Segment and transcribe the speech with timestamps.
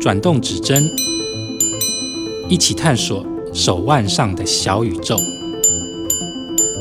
[0.00, 0.82] 转动指针，
[2.48, 5.16] 一起探索手腕上的小宇宙。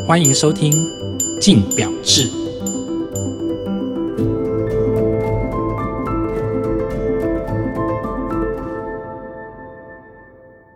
[0.08, 0.72] 欢迎收听
[1.40, 2.28] 《镜表志》。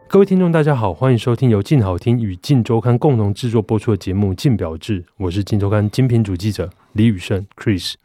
[0.07, 7.95] 各位听众，大家好，欢迎收听由静好听与镜周刊共同制作播出的节目《镜表志》，我是镜周刊精品主记者李宇胜 Chris。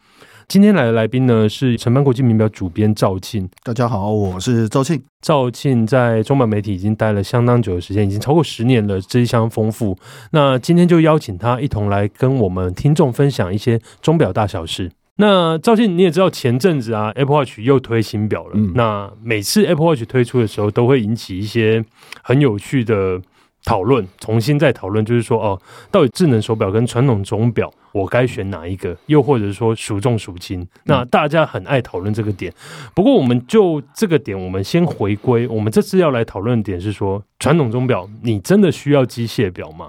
[0.49, 3.49] 今天来的来宾呢是城邦国际名表主编赵庆。
[3.63, 5.03] 大家好，我是赵庆。
[5.21, 9.97] 赵庆在中版媒体已经待了相当久的时间，已经超过十年了，资历相丰富。
[10.33, 14.91] 那今天就邀请他一同来跟我们听众分享一些钟表大小事。
[15.17, 18.53] 那赵庆，你也知道前阵子啊，Apple Watch 又推新表了。
[18.55, 18.73] 嗯。
[18.75, 21.85] 那每次 Apple Watch 推出的时候，都会引起一些
[22.23, 23.21] 很有趣的
[23.65, 28.97] 讨论，重新再讨论，就是说哦，到底智能手表跟传统钟表，我该选哪一个？
[29.07, 30.67] 又或者说孰重孰轻？
[30.85, 32.53] 那大家很爱讨论这个点。
[32.95, 35.47] 不过，我们就这个点，我们先回归。
[35.47, 39.87] 我们这次要来讨论的点是说，传统钟表，你真的需要机械表吗？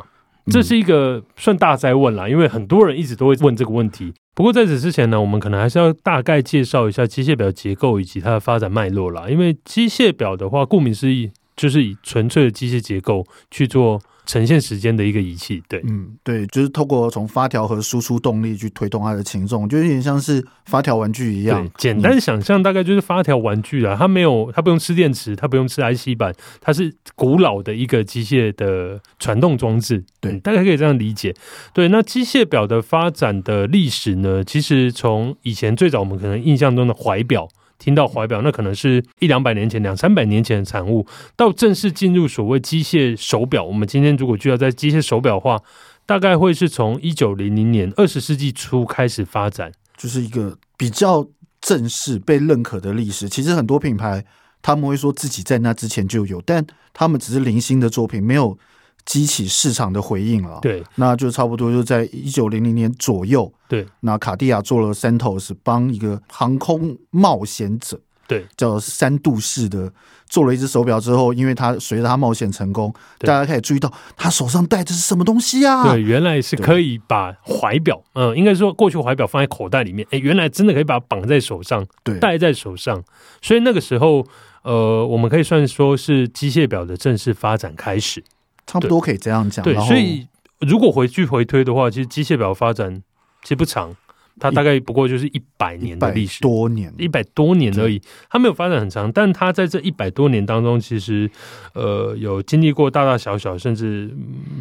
[0.51, 4.13] 这是一个算大灾问啦，因为很多人一直都会问这个问题。
[4.35, 9.29] 不过在此之前呢，我们可能还是要大概介绍一下机械表结构以及它的发展脉络啦。
[9.29, 11.31] 因为机械表的话，顾名思义。
[11.55, 21.69] 就是以纯粹的机械结构去做呈现时间的一个仪器，对，嗯，对，就是透过从发条和输出动力去推动它的轻重，就有点像是发条玩具一样。
[21.77, 31.35] 简单想象，大概就是发条玩具啊，它没有，它不用吃电池，它不用吃 IC 板，它是古老的一个机械的传动装置，对，大概可以这样理解。
[31.73, 37.49] 对，那机械表的发展的历史呢，其实从以前最早我们可能印象中的怀表。
[37.83, 41.05] 听到怀表，那可能是一两百年前、两三百年前的产物。
[41.35, 45.61] 到正式进入所谓机械手表，我们今天如果就要在机械手表化，
[46.05, 51.27] 大概会是从一九零零年二十世纪初开始发展，就是一个比较
[51.59, 53.27] 正式被认可的历史。
[53.27, 54.23] 其实很多品牌
[54.61, 58.57] 他们会说自己在那之前就有，但他们只是零星的作品，没有。
[59.05, 69.91] 激起市场的回应了，对，那就差不多就在一九零零年左右，对，那卡地亚做了 Santos 帮一个航空冒险者，对，叫三度式的
[70.25, 75.83] 做了一只手表之后，因为他随着他冒险成功，大家开始注意到他手上戴的是什么东西啊？
[75.83, 83.03] 对，原来是可以把怀表，嗯，应该说过去怀表放在口袋里面，哎，原来真的可以把它绑在手上，对，戴在手上，
[83.41, 84.25] 所以那个时候，
[84.63, 88.23] 呃，我们可以算说是机械表的正式发展开始。
[88.65, 89.63] 差不多可以这样讲。
[89.63, 90.27] 对，所以
[90.59, 93.01] 如果回去回推的话，其实机械表发展
[93.41, 93.95] 其实不长，
[94.39, 98.01] 它大概不过就是一百年的历史，多年，一百多年而已。
[98.29, 101.29] 它没有发展很长，但它在这一百多年当中，其实
[101.73, 104.15] 呃有经历过大大小小，甚至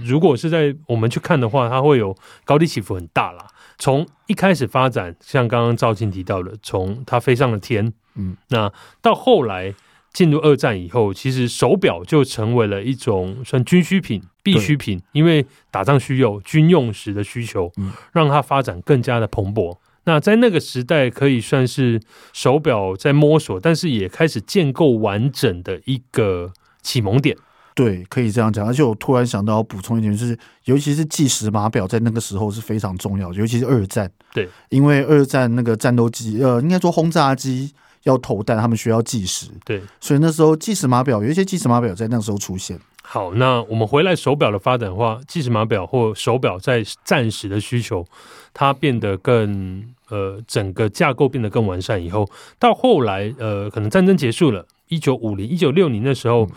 [0.05, 3.47] 如果是在我们去看的话，它会有高低起伏很大啦。
[3.79, 9.75] 从一开始发展，像刚刚赵庆提到的，从它飞上了天，嗯，那到后来。
[10.12, 17.73] 进入二战以后，其实手表就成为了一种算军需品、必需品，因为打仗需要军用时的需求，
[18.12, 19.78] 让它发展更加的蓬勃。
[20.05, 22.00] 那在那个时代，可以算是
[22.33, 26.53] 手表在摸索，但是也开始建构完整的一个
[26.83, 27.37] 启蒙点。
[27.75, 28.67] 对，可以这样讲。
[28.67, 34.11] 而且我突然想到要补充一点，就是尤其是计时码表在那个时候是非常重要的，尤其是二战。
[34.34, 37.73] 对，因为二战那个战斗机，呃，应该说轰炸机。
[38.05, 42.79] 要投弹，他们需要计时，对，所以那时候计时码表有一些计时码表在那个时候出现。
[43.05, 48.07] 好，那我们回来手表的发展的话，计时码表或手表在暂时的需求，
[48.55, 56.49] 它变得更呃，整个架构变得更完善以后，到后来呃，可能战争结束了，一九五零、一九六零的时候，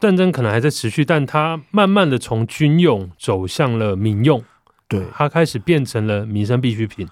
[0.00, 4.42] 战争可能还在持续，但它慢慢的从军用走向了民用，
[4.88, 7.08] 对，它开始变成了民生必需品。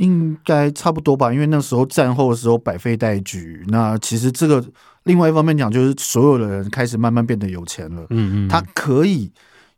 [0.00, 4.64] 应该差不多吧，因为那时候战后的时候百废待举，那其实这个
[5.02, 9.30] 另外一方面讲，就是所有的人开始慢慢变得有钱了，嗯嗯，他可以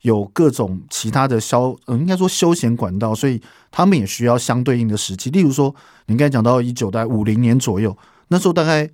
[0.03, 5.29] 有各种其他的消，嗯，应该说休闲管道，所以他们也需要相对应的时期。
[5.31, 5.75] 例如说，
[6.07, 7.97] 你刚才讲到一九代五零年左右，
[8.29, 8.89] 那时候大概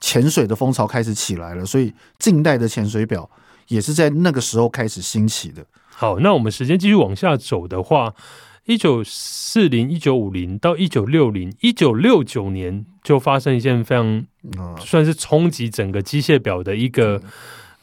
[0.00, 3.30] 潜水的风潮开始起来了，所以近代的潜水表
[3.68, 5.64] 也是在那个时候开始兴起的。
[5.90, 8.12] 好，那我们时间继续往下走的话。
[8.64, 14.24] 一九四零、一九五零到一九六零、一九六九年，就发生一件非常
[14.78, 17.20] 算是冲击整个机械表的一个，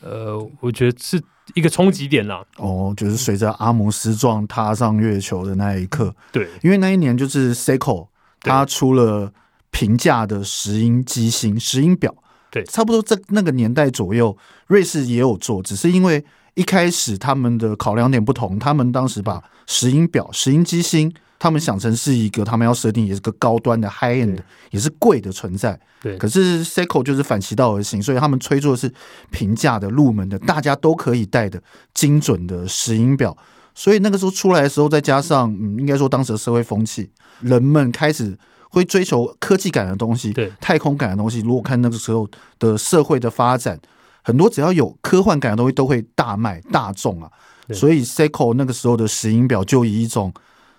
[0.01, 1.21] 呃，我觉得是
[1.53, 2.41] 一个冲击点啦。
[2.57, 8.07] 哦，就是随着阿姆斯壮踏上月球的那一刻，对，因为那一年就是 Seiko
[8.39, 9.33] 他出了
[9.71, 12.15] 平价的石英机芯石英表，
[12.49, 14.37] 对，差不多在那个年代左右，
[14.67, 16.23] 瑞士也有做，只是因为。
[16.55, 24.37] 一开始他们的考量点不同，他们当时把石英表、石英机芯他们想成是一个他们要设定也是个高端的 high end，
[24.71, 25.79] 也是贵的存在。
[26.01, 28.91] 对，可是 Seiko 就是反其道而行，所以他们推出的是
[29.31, 31.61] 平价的、入门的，大家都可以戴的
[31.93, 33.35] 精准的石英表。
[33.75, 37.09] 所以那个时候出来的时候，再加上嗯，应该说当时的社会风气，
[37.39, 38.37] 人们开始
[38.69, 41.39] 会追求科技感的东西，对，太空感的东西。
[41.39, 43.79] 如果看那个时候的社会的发展，
[44.29, 47.29] 很多只要有科幻感的东西都会大卖大众啊。
[47.73, 50.31] 所以 Seiko 那个时候的石英表就以一种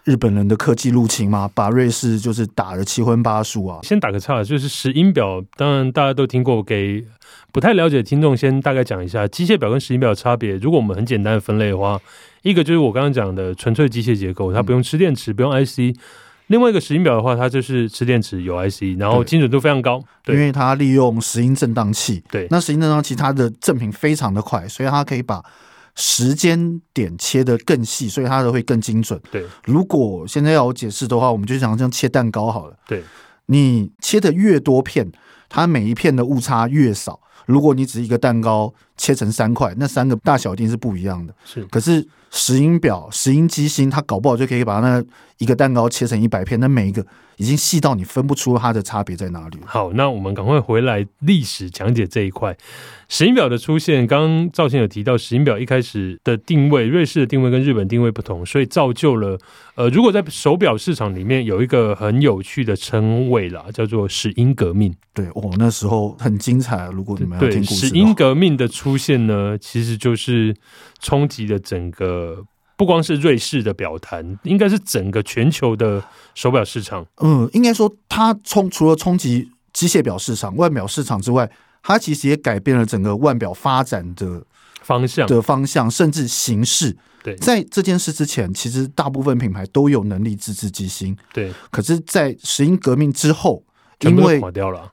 [0.04, 3.80] 日本人的科技入侵嘛，把瑞士就是打得七荤八素啊。
[3.82, 7.04] 先打个岔，就是石英表，当然大家都听过，给
[7.52, 10.54] 不太了解的听众先大概讲一下机械表跟石英表的差别。
[10.56, 12.00] 如果我们很简单的分类的话，
[12.42, 15.96] 一个就是我刚刚讲的纯粹机械结构，它不用吃电池，不用 IC。
[16.50, 22.20] 另外一个石英表的话，它就是吃电池，有 IC，然后精准度非常高，对，因为它利用石英振荡器。
[22.28, 25.40] 对，那石英振荡器它的振频非常的快，所以它可以把
[25.94, 29.20] 时间点切得更细，所以它的会更精准。
[29.30, 32.76] 对，如果现在要我解释的话，我们就想像切蛋糕好了。
[32.88, 33.04] 对，
[33.46, 35.12] 你切的越多片，
[35.48, 37.20] 它每一片的误差越少。
[37.46, 41.34] 如果你只一个蛋糕切成三块，那三个大小一定是不一样的。
[41.44, 45.02] 是，可是石英表、石英机芯，它搞不好就可以把那
[45.38, 47.04] 一个蛋糕切成一百片，那每一个
[47.36, 49.58] 已经细到你分不出它的差别在哪里。
[49.64, 52.56] 好，那我们赶快回来历史讲解这一块。
[53.08, 59.36] 石英表的出现，刚刚兆庆有提到，石英表一开始的定位，瑞士的定位跟日本定位不同，所以造就了
[59.74, 64.94] 呃，如果在手表市场里面有一个很有趣的称谓啦，叫做石英革命。
[65.12, 66.88] 对，哦，那时候很精彩。
[66.92, 70.54] 如果你们要听故事，石英革命的出现呢，其实就是
[71.00, 72.44] 冲击了整个。
[72.76, 76.02] 不光是瑞士的表坛，应该是整个全球的
[76.34, 77.04] 手表市场。
[77.18, 81.50] 嗯，应该说它冲除了冲击机械表市场、腕表市场之外，
[81.82, 84.42] 它其实也改变了整个腕表发展的
[84.80, 86.96] 方向的方向，甚至形式。
[87.22, 91.14] 对，在这件事之前，其实大部分品牌都有能力自制机芯。
[91.34, 93.62] 对，可是，在石英革命之后。
[94.00, 94.40] 因为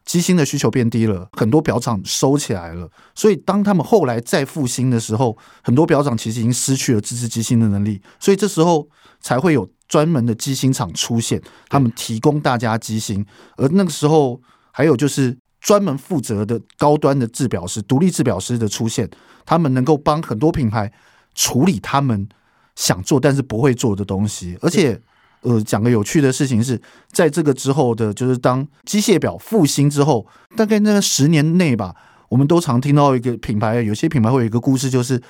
[0.03, 8.89] 机芯的需求变低了，很多表厂收起来了，所以当他们后来再复兴的时候，很多表厂其实已经失去了自制机芯的能力，所以这时候
[9.21, 13.25] 才会有专门的机芯厂出现，他们提供大家机芯。
[13.55, 19.09] 而那个时候还有就是专门负责的高端的制表师、独立制表师的出现，
[19.45, 20.91] 他们能够帮很多品牌
[21.33, 22.27] 处理他们
[22.75, 25.01] 想做但是不会做的东西，而且。
[25.41, 26.81] 呃，讲个有趣的事情是，
[27.11, 30.25] 在这个之后的，就是当机械表复兴之后，
[30.55, 31.95] 大概那十年内吧，
[32.29, 35.21] 我们都常听到一个品牌，有些品牌会有一个故事，就是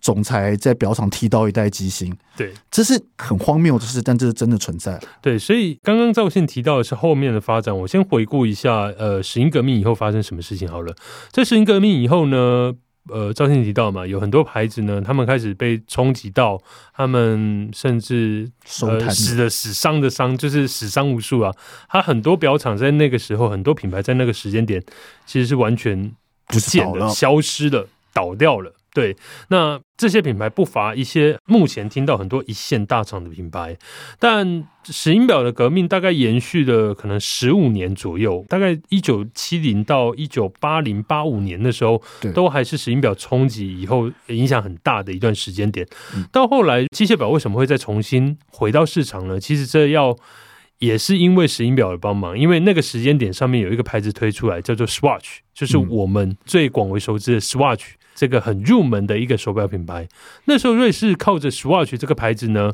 [0.00, 2.14] 总裁在表厂剃刀一代机芯。
[2.36, 5.00] 对，这是很荒谬的事，但这是真的存在。
[5.22, 10.94] 对，所以刚刚赵信提到的是后面的发展，我先回顾一下，呃，石英革命以后发生什么事情好了。
[11.30, 12.74] 在石英革命以后呢？
[13.08, 16.60] 呃，赵信提到嘛，有很多牌子呢，他们开始被冲击到，
[16.94, 18.50] 他们甚至
[18.82, 21.52] 呃死的死伤的伤，就是死伤无数啊。
[21.88, 24.82] 他很多表厂在那个时候，很多品牌在那个时间点，
[25.24, 26.12] 其实是完全
[26.46, 28.72] 不见了，消失了，倒掉了。
[28.96, 29.14] 对，
[29.48, 33.76] 那这些品牌不乏一些目前听到很多一线大厂的品牌，
[34.18, 42.02] 但石英表的革命大概延续了可能十五年左右，大概一九七零到一九八零八五年的时候，
[42.32, 45.86] 都还是石英表冲击以后影响很大的一段时间点。
[46.32, 49.38] 到后来，机械表为什么会再重新回到市场呢？
[49.38, 50.16] 其实这要
[50.78, 57.88] 也是因为石英表的帮忙，因为那个时间点上面有一个牌子推出来，叫做 Swatch，就是我们最广为熟知的 Swatch。
[58.16, 60.08] 这个很入门的一个手表品牌，
[60.46, 62.72] 那时候瑞士靠着 Swatch 这个牌子呢，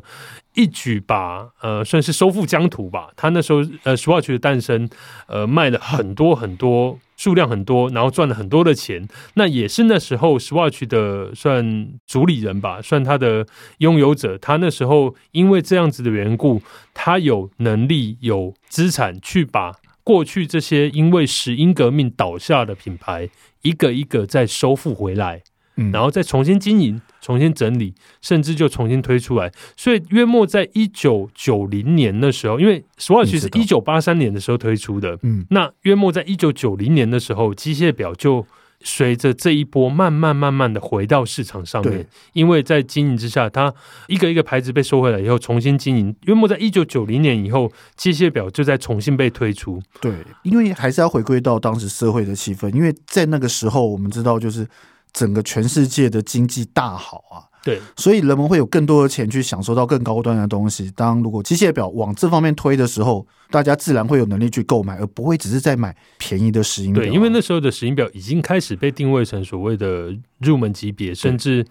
[0.55, 3.09] 一举把呃算是收复疆土吧。
[3.17, 4.89] 他那时候呃 Swatch 的诞生，
[5.27, 9.05] 呃卖了很多很多数量很多，然后赚了很多的钱。
[9.33, 13.45] 那也是那时候 Swatch 的算主理人吧，算他的
[13.79, 14.37] 拥有者。
[14.37, 16.61] 他那时候因为这样子的缘故，
[16.93, 19.73] 他有能力有资产去把。
[20.03, 23.29] 过去这些因为石英革命倒下的品牌，
[23.61, 25.41] 一个一个再收复回来，
[25.77, 29.51] 嗯，然后再重新经营、重新整理，甚至就重新推出来。
[29.75, 38.45] 所以约莫在一九九零年的时候，因为 Swatch 是一九八三年的时候推出的，嗯，那约莫在一九九零年的时候，机械表就。
[38.83, 43.73] 随着这一波慢慢慢慢的回到市场上面，因为在经营之下，它
[44.07, 46.15] 一个一个牌子被收回来以后，重新经营。
[46.23, 49.81] 约莫在一九九零年以后，机械表就在重新被推出。
[50.01, 50.13] 对，
[50.43, 54.67] 因为还是要回归到当时社会的气氛，因为在那个时候，我们知道就是
[55.13, 57.52] 整个全世界的经济大好啊。
[57.63, 60.91] 对，所以人们会有更多的钱去享受到更高端的东西。
[60.95, 67.01] 当如果机械表往这方面推的时候，大家自然会有能力去购买，而不会只是在买便宜的石英表。
[67.01, 71.65] 对，因为那时候的石英表已经开始被定位成所谓的入门级别，甚至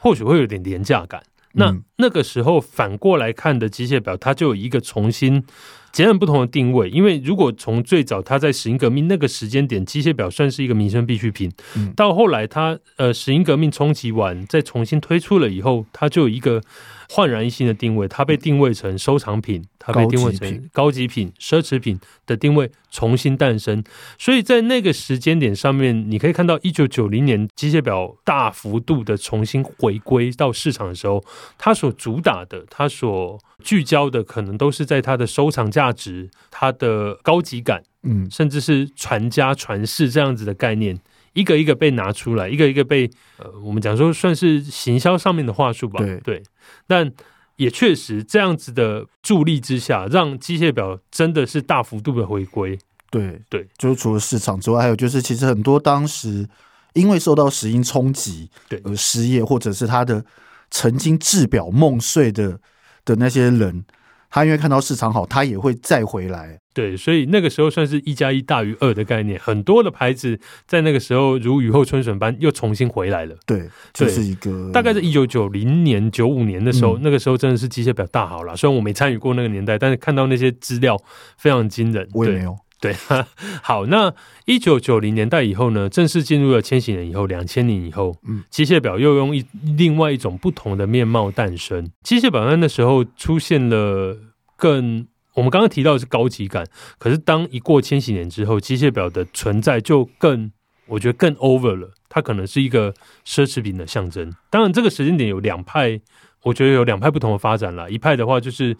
[0.00, 1.22] 或许会有点廉价感。
[1.52, 5.42] 那那个时候反过来看的机械表，它就有一个重新
[5.92, 6.88] 截然不同的定位。
[6.90, 11.50] 因为如果从最早它在石英革命那个时间点，机械表算是一个民生必需品，
[11.96, 16.62] 到后来它呃石英革命冲击完，再重新推出了以后，它就有一个。
[17.10, 23.82] 焕然一新的定位，它被定位成收藏品，它被定位成高级品、奢侈品的定位重新诞生。
[24.18, 31.24] 所以在那个时间点上面，你可以看到一九九零年机械表大幅度的重新回归到市场的时候，
[31.56, 40.98] 它所主打的、它所聚焦的，可能都是在它的收藏价值、它的高级感，嗯，甚至是传家传世这样子的概念。
[41.34, 46.00] 一个一个被拿出来，一个一个被呃，我们讲说算是行销上面的话术吧。
[46.00, 46.42] 对对，
[46.88, 47.12] 但
[47.54, 52.76] 也确实这样子的助力之下，让机械表真的是大幅度的回归。
[53.08, 56.48] 对对，就是除了市场之外，还有就是其实很多当时
[56.94, 60.24] 因为受到石英冲击，对而失业，或者是他的
[60.72, 62.58] 曾经制表梦碎的
[63.04, 63.84] 的那些人。
[64.30, 66.58] 他因为看到市场好，他也会再回来。
[66.74, 69.40] 对，所以那个时候算是一加一大于二的概念。
[69.40, 73.34] 很多的牌子在那个时候如雨后春笋般又重新回来了。
[73.44, 78.56] 对，就是一个大概是一九九零年、九五年的时候，嗯、那个时候真的是机械表大好了。
[78.56, 80.96] 虽然我没参与过那个年代，但是看到那些资料
[81.36, 82.08] 非常惊人。
[82.14, 82.56] 我也没有。
[82.80, 82.94] 对，
[83.60, 89.44] 好，那一九九零年代以后呢，正式进入了千禧年以后，两千年以后，嗯，机械表又用一
[89.76, 91.90] 另外一种不同的面貌诞生。
[92.04, 94.16] 机械表在那时候出现了
[94.54, 96.64] 更，我们刚刚提到的是高级感，
[96.98, 100.52] 可是当一过千禧年之后，机械表的存在就更，
[100.86, 102.94] 我觉得更 over 了，它可能是一个
[103.26, 104.32] 奢侈品的象征。
[104.50, 106.00] 当然，这个时间点有两派，
[106.44, 107.90] 我觉得有两派不同的发展了。
[107.90, 108.76] 一派的话就是。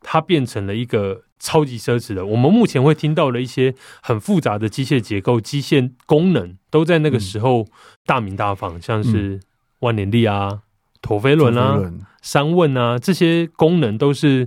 [0.00, 2.24] 它变成了一个超级奢侈的。
[2.26, 7.66] 我们目前会听到的一些很复杂的机械结构、机械功能，都在那个时候
[8.04, 9.40] 大名大放，像是
[9.80, 10.60] 万年历啊、
[11.00, 11.78] 陀飞轮啊、
[12.22, 14.46] 三问啊，这些功能都是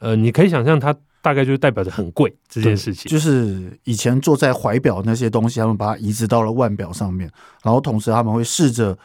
[0.00, 3.10] 呃，你可以想象，它大概就代表着很贵这件事情。
[3.10, 7.30] 就是以前坐在怀表那些东西，他们把它移植到了腕表上面，
[7.62, 8.98] 然后同时他们会试着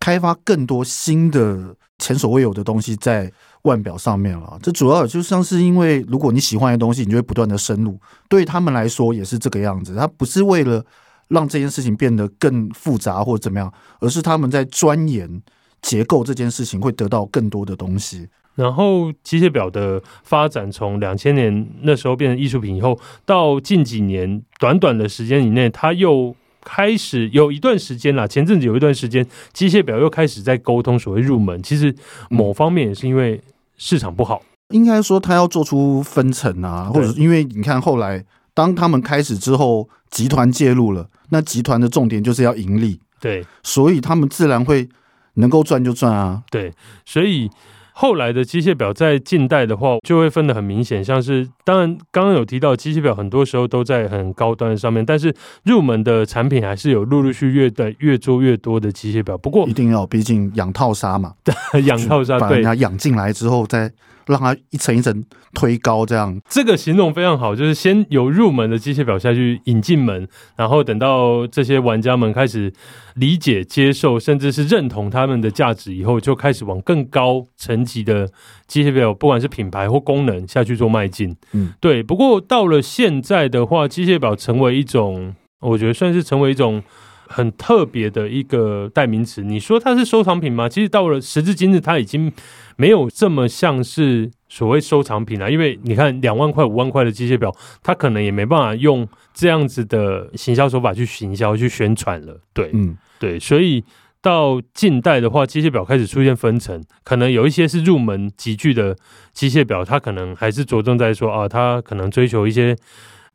[0.00, 3.32] 开发更多新的前所未有的东西在。
[3.62, 7.98] 腕表上面了，这主要就像是因为，如果你喜欢的东西，你就会不断的深入。
[8.28, 10.84] 对他们来说也是这个样子，他不是为了
[11.26, 15.42] 让这件事情变得更复杂或者怎么样，而是他们在钻研
[15.82, 18.28] 结构这件事情会得到更多的东西。
[18.54, 26.32] 然后机械表的发展从两千年那时候变成艺术品以后，到近几年短短的时间以内，它又
[26.66, 28.26] 开始有一段时间啦。
[28.26, 31.62] 前阵子有一段时间，机械表又开始在沟通所谓入门。
[31.62, 31.94] 其实
[32.28, 33.40] 某方面也是因为。
[33.78, 44.88] 市场不好，应该说他要做出分层啊，或者因为你看后来当他们开始之后，集团介入了，那集团的重点就是要盈利，对，所以他们自然会
[45.34, 46.72] 能够赚就赚啊，对，
[47.04, 47.50] 所以。
[47.98, 55.34] 后来的机械表在近代的话，就会分得很明显，像是当然刚刚有提到机械表，很多时候都在很高端上面，但是
[55.64, 59.38] 入门的产品还是有陆陆续续越的越做越多的机械表。
[59.38, 61.32] 不过一定要，毕竟养套杀嘛，
[61.86, 63.90] 养套杀，把人家养进来之后再。
[64.26, 72.72] 让它一层一层推高，这样这个形容非常好，就是先由入门的机械表下去引进门，然后等到这些玩家们开始
[73.14, 78.28] 理解、接受，甚至是认同他们的价值以后，就开始往更高层级的
[78.66, 81.36] 机械表，不管是品牌或功能下去做迈进。
[81.52, 82.02] 嗯，对。
[82.02, 86.82] 不过到了现在的话，机械表成为一种，我觉得算是成为一种。
[87.28, 90.68] 很特别的一个代名词，你说它是收藏品吗？
[90.68, 92.32] 其实到了时至今日，它已经
[92.76, 95.50] 没有这么像是所谓收藏品了。
[95.50, 97.52] 因为你看，两万块、五万块的机械表，
[97.82, 102.40] 它可能也没办法用这样子的行销手法去行销、去宣传了。
[102.52, 103.40] 对，嗯，对。
[103.40, 103.82] 所以
[104.22, 108.96] 到近代的话，机械表开始出现分层，可能有一些是入门级具的
[109.32, 112.76] 机械表，它可能还是着重在说啊，它可能追求一些。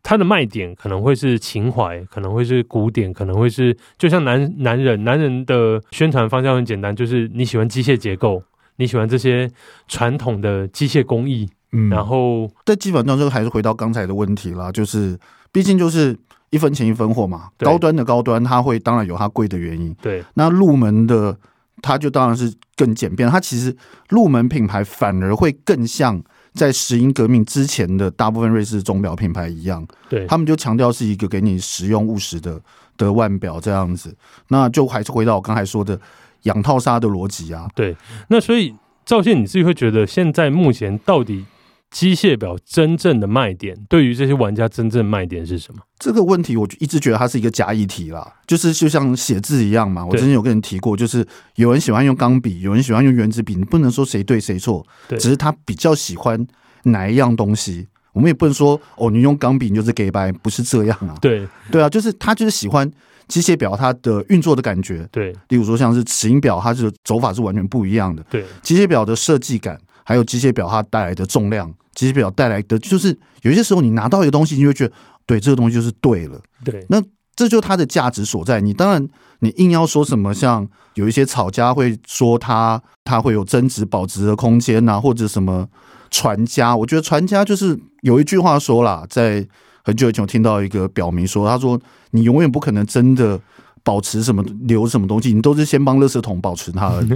[0.04, 8.42] 它的卖点可能会是情怀，可能会是古典，可能会是就像男男人，男人的宣传方向很简单，就是你喜欢机械结构，
[8.78, 9.50] 你喜欢这些
[9.88, 15.18] 传统的机械工艺，嗯，然后但基本上就还是回到刚才的问题啦，就是
[15.52, 16.18] 毕竟就是
[16.50, 21.38] 一分钱一分货嘛，高端的高端，它会当然有它贵的原因，对，那入门的
[21.82, 23.76] 它就当然是更简便，它其实
[24.10, 26.22] 入门品牌反而会更像。
[26.54, 32.60] 在石英革命之前的大部分瑞士钟表品牌一样，对，他们就强调是一个给你实用务实的
[32.98, 34.16] 的腕表这样子，
[34.50, 36.00] 那就还是回到我刚才说的
[36.44, 37.68] 养套杀的逻辑啊。
[37.74, 37.96] 对，
[38.28, 41.46] 那所以赵信你自己会觉得现在目前到底
[41.92, 45.82] 机械表真正的卖点，对于这些玩家真正卖点是什么？
[46.00, 50.06] 这个问题我就一直觉得它是一个假议题啦，就是就像写字一样嘛。
[50.06, 51.24] 我之前有跟人提过，就是
[51.56, 56.48] 有人喜欢用钢笔，有人喜欢用原子笔，你不能说谁对谁错，只是他比较喜欢
[56.84, 57.88] 哪一样东西。
[58.14, 61.16] 我们也不能说哦，你用钢笔你就是 gay 掰，不是这样啊。
[61.22, 62.90] 对对啊，就是他就是喜欢
[63.28, 65.08] 机械表它的运作的感觉。
[65.12, 68.22] 对，例如说像是石英表，它是走法是完全不一样的。
[68.30, 74.94] 对，机械表的设计感，还有机械表它带来的重量，机械表带来的就是有些时候你拿到一个东西，你会觉得
[75.26, 76.40] 对这个东西就是对了。
[76.64, 77.02] 对，那
[77.36, 78.62] 这就是它的价值所在。
[78.62, 79.08] 你当然
[79.40, 85.68] 你硬要说什么，像有一些炒家会说它它会有增值保值的空间呐，或者什么。
[86.14, 89.48] 传家，我觉得传家就是有一句话说啦，在
[89.82, 91.80] 很久以前我听到一个表明说，他说
[92.10, 93.40] 你永远不可能真的
[93.82, 97.10] 保持什么留什么东西，你都是先帮垃圾桶保持它而已，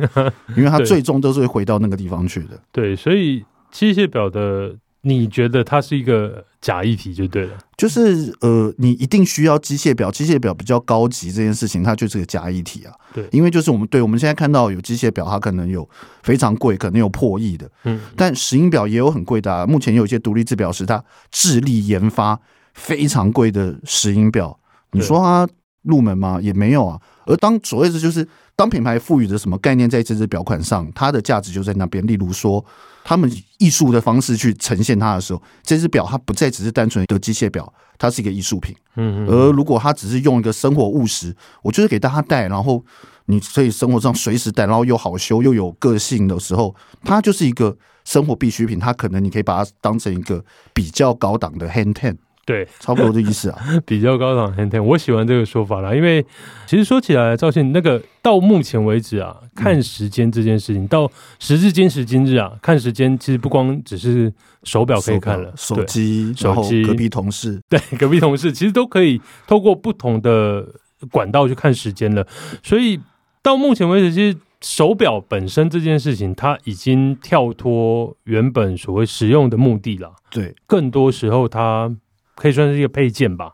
[0.55, 2.57] 因为它最终都是会回到那个地方去的。
[2.71, 3.43] 对，所以
[3.75, 4.77] 机械表的。
[5.07, 12.91] 你觉得它是一个假议题就对了，就是呃，你一定需要机械表，机械表比较高级这件事情，它就是个假议题啊。
[13.13, 15.87] 对，因为就是我们对我们现在看到有机械表，它可能有
[16.23, 19.63] 非常贵，可能有破亿的，嗯，但石英表也有很贵的啊。
[19.67, 22.39] 目前有一些独立制表师，他致力研发
[22.73, 24.59] 非常贵的石英表，
[24.93, 25.47] 你说它
[25.83, 26.39] 入门吗？
[26.41, 26.99] 也没有啊。
[27.27, 32.05] 而当所谓的就是当品牌赋予的什么概念在这只表款上，它的价值就在那边。
[32.05, 32.65] 例如说。
[33.07, 38.75] 他们艺术的方式去呈现它的时候，这只表它不再只是单纯的机械表，它是一个艺术品。
[38.95, 41.31] 嗯，而如果它只是用一个生活务实，
[41.61, 42.83] 我就是给大家戴，然后
[43.27, 48.79] 你可以生活上随时戴，然后又好修又有个性的时候，它就是一个生活必需品。
[48.79, 50.43] 它可能你可以把它当成一个
[50.73, 52.17] 比较高档的 hand ten。
[52.45, 56.23] 对，差不多的意思啊， 比较高档 hand ten，我喜欢这个说法啦，因为
[56.67, 70.63] 其实说起来，赵信那个到目前为止啊，看时间这件事情，嗯、到时至今时今日啊，看时间其实不光只是手表可以看了，手机、手机、隔壁同事， 对，隔壁同事其实都可以透过不同的
[71.09, 72.27] 管道去看时间了。
[72.61, 72.99] 所以
[73.41, 80.13] 到目前为止，其实手表本身这件事情，它已经跳脱原本所谓使用的目的了。
[80.29, 81.91] 对，更多时候它。
[82.35, 83.51] 可以算是一个配件吧。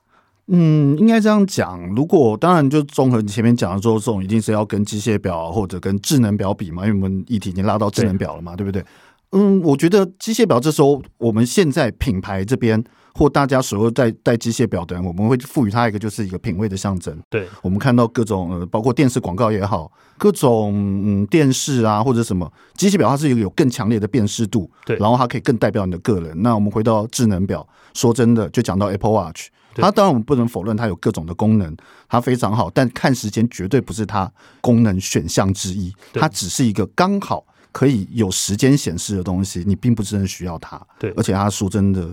[0.48, 1.80] 嗯，应该这样讲。
[1.96, 8.84] 如果当然就综合你前面讲的说，这种一定是要跟机械表或者跟智能表比嘛，因为我们议题已经拉到智能表了嘛，对不对？
[9.32, 17.18] 嗯，我觉得机械表这时候我们现在品牌这边或大家所有在戴机械表的人，我们会赋予它一个就是一个品味的象征。
[17.30, 24.70] 对，我们看到各种呃，包括电视广告也好，各种嗯电视啊或者什么机械表，它是一个有更强烈的辨识度。
[24.86, 26.34] 对，然后它可以更代表你的个人。
[26.42, 27.68] 那我们回到智能表。
[27.94, 31.76] 说真的，就讲到 Apple Watch，它当然我们不能否认它有各种的功能，
[32.08, 40.82] 它非常好，但看时间绝对不是它功能选项之一，它只是一个刚好可以有时间显示的东西，你并不真的需要它。
[40.98, 42.10] 对，而且它说真的，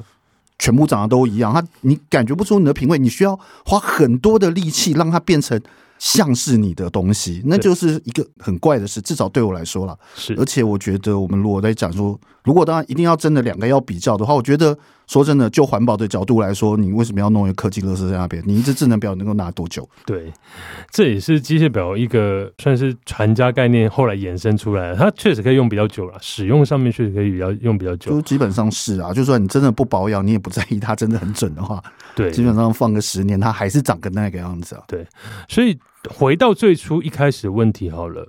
[0.58, 5.60] 全部长得都一样，他你感觉不出你的品味，你需要花很多的力气让它变成。
[5.98, 9.96] 像是你的东西，那就是一个很怪的事，至少对我来说啦。
[10.14, 18.42] 是，而且我觉得我们如果在讲说，如果当然一定要真的两个要比较的话，我觉得说真的，就环保的角度来说，你为什么要弄一个科技乐色在那边？
[18.46, 19.88] 你一只智能表能够拿多久？
[20.06, 20.32] 对，
[20.90, 28.12] 这也是机械表一个算是传家概念，后来衍生出来的，它确实可以用比较久了，使用上面确实可以比较用比较久。
[28.12, 31.82] 就基本上是啊，就算你真的不保养，你也不在意它真的很准的话，
[32.14, 34.82] 对，基本上放个十年，它还是长个那个样子啊。
[34.86, 35.06] 对，
[35.48, 35.78] 所以。
[36.08, 38.26] 回到最初一开始的问题好了，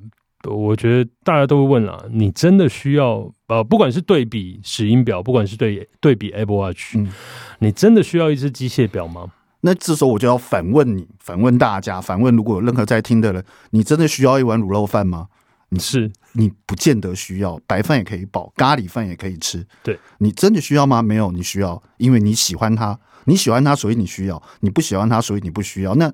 [0.50, 7.12] 我觉得大家都会问了：你真的需要呃，不管是对比石英表，不管是对对比 Apple Watch，嗯，
[7.60, 9.32] 你真的需要一只机械表吗？
[9.62, 15.28] 那这时候我就要反问你，反问大家，反问如果有任何在听的人，你真的需要一碗卤肉饭吗？
[15.70, 19.68] 你是你不见得需要，白饭也可以饱，咖喱饭也可以吃。
[19.84, 21.02] 对，你真的需要吗？
[21.02, 25.94] 没有，你需要，因为你喜欢它，你喜欢它，所以你需要；你不喜欢它，所以你不需要。
[25.96, 26.12] 那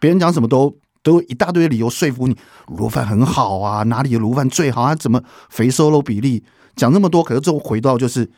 [0.00, 0.76] 别人讲什么都。
[1.06, 2.34] 都有一大堆理由说服你，
[2.66, 4.92] 卤肉饭很好啊，哪里的卤肉饭最好啊？
[4.92, 6.42] 怎么肥瘦肉比例
[6.74, 7.22] 讲那么多？
[7.22, 8.28] 可是最后回到就是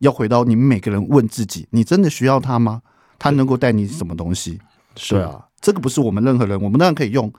[0.00, 2.82] 要回到你们每个人问自己：你真的需要它吗？
[3.16, 4.58] 它能够带你什么东西？
[4.96, 7.32] 是啊，这个不是我们任何人，我们当然可以用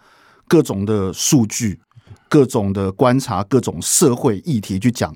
[0.48, 1.82] 各种的数据、
[2.30, 5.14] 各种的观察、各种社会议题去讲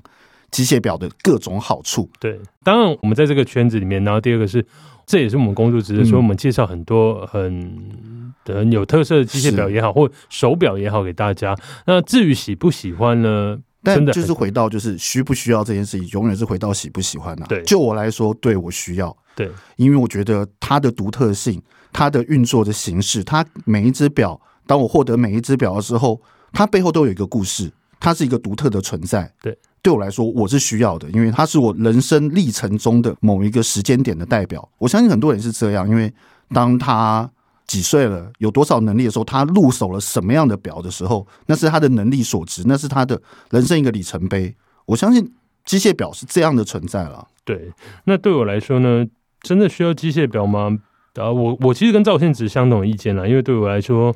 [0.52, 2.08] 机械表的各种好处。
[2.20, 4.64] 对，当然我们在这个圈子里面，然后第二个是，
[5.04, 8.22] 这也是我们工作职责，所以我们介绍很多很。
[8.44, 11.56] 很有特色的机械表也好，或手表也好，给大家。
[11.86, 13.56] 那至于喜不喜欢呢？
[13.84, 17.46] 但就是回到就是需不需要这件事情，永远是回到喜不喜欢啊。
[17.48, 19.16] 对，就我来说，对我需要。
[19.36, 21.62] 对，因为我觉得它的独特性，
[21.92, 26.20] 它的运作的形式，它每一只表，当我获得每一只表的时候，
[26.52, 29.32] 它背后都有一个故事，它是一个独特的存在。
[29.40, 34.66] 对，对我来说我是需要的，因为它是我人生历程中的某一个时间点的代表。
[34.78, 36.12] 我相信很多人是这样，因为
[36.50, 37.28] 当他
[37.66, 44.54] 几岁了，有多少能力的时候，他入手了什么样的表的时候，那是他的能力所值，那是他的人生一个里程碑。
[44.86, 45.32] 我相信
[45.64, 47.26] 机械表是这样的存在了。
[47.44, 47.72] 对，
[48.04, 49.04] 那对我来说呢，
[49.40, 50.78] 真的需要机械表吗？
[51.14, 54.14] 啊，我我其实跟赵信持相同意见啦，因为对我来说。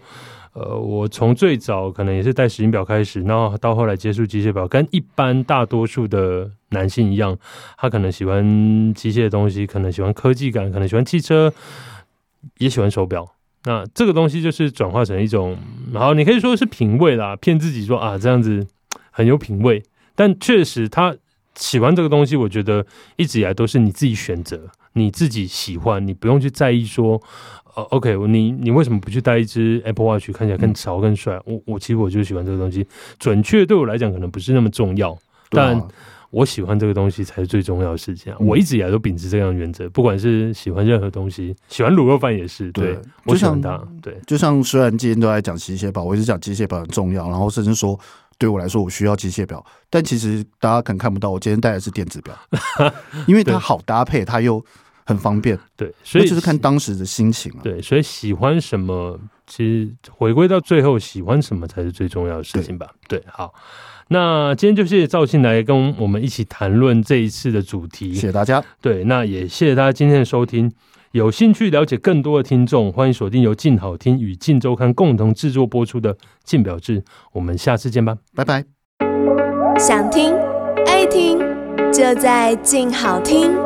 [0.56, 7.36] 呃，我从最早可能也是戴时间表开始，然后到后来接触机械表，跟一般大多数的男性一样，
[7.76, 8.42] 他可能喜欢
[8.94, 11.52] 机械的东西，可能喜欢科技感，可能喜欢汽车，
[12.56, 13.26] 也喜欢手表。
[13.64, 15.58] 那这个东西就是转化成一种，
[15.92, 18.66] 然后你可以说是品味啦，骗自己说啊这样子
[19.10, 19.82] 很有品味，
[20.14, 21.14] 但确实他
[21.54, 27.22] 喜欢这个东西，我觉得一直以来都是你自己选择，你自己喜欢，你不用去在意说。
[27.76, 31.38] 哦、uh，OK，你你为什么不去戴一只 Apple Watch，看起来更潮更帅？
[31.44, 32.86] 我我其实我就喜欢这个东西，
[33.18, 35.14] 准确对我来讲可能不是那么重要，
[35.50, 35.78] 但
[36.30, 38.34] 我喜欢这个东西才是最重要的事情。
[38.38, 42.72] 我一直以来都秉持这样的原则，不管是喜欢任何东西，喜欢卤肉饭也是。
[42.72, 43.78] 对，我喜欢它。
[44.00, 48.00] 对，就像虽然今天都在讲机械表，我一直讲机械表很重要，然后甚至说
[48.38, 52.34] 对我来说我需要机械表，但其实大家可能看不到，我今天戴的是电子表，
[53.28, 54.64] 因为它好搭配，它又。
[55.06, 57.60] 很方便，对，所以就是看当时的心情啊。
[57.62, 62.88] 对，所以喜欢什么，其实回归到最后，喜欢什么才是最重要的事情吧。
[63.08, 63.54] 对，对，好，
[64.08, 68.62] 那今天就谢谢赵庆来跟我们一起谈论这一次的主题，谢谢大家。
[68.82, 70.70] 对，那也谢谢大家今天的收听。
[71.12, 76.14] 有兴趣了解更多的听众，欢迎锁定由静好听与静周刊共同制作播出的
[76.44, 77.00] 《静表志》，
[77.32, 78.64] 我们下次见吧，拜拜。
[79.78, 80.34] 想听
[80.86, 81.38] 爱听，
[81.90, 83.65] 就在静好听。